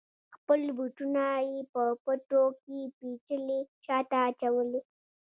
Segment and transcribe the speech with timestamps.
[0.35, 4.81] خپل بوټونه یې په پټو کې پیچلي شاته اچولي وه.